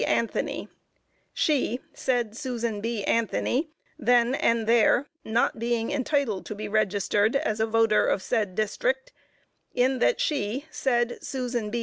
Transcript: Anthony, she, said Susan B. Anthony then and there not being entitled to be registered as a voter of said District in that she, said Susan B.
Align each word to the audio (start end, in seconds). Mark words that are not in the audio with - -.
Anthony, 0.07 0.67
she, 1.31 1.79
said 1.93 2.35
Susan 2.35 2.81
B. 2.81 3.03
Anthony 3.03 3.69
then 3.99 4.33
and 4.33 4.65
there 4.65 5.05
not 5.23 5.59
being 5.59 5.91
entitled 5.91 6.43
to 6.47 6.55
be 6.55 6.67
registered 6.67 7.35
as 7.35 7.59
a 7.59 7.67
voter 7.67 8.07
of 8.07 8.23
said 8.23 8.55
District 8.55 9.13
in 9.75 9.99
that 9.99 10.19
she, 10.19 10.65
said 10.71 11.23
Susan 11.23 11.69
B. 11.69 11.79